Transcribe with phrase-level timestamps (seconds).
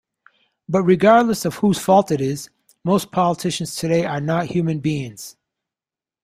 [0.67, 2.49] But regardless of whose fault it is,
[2.83, 5.37] most politicians today are not human beings.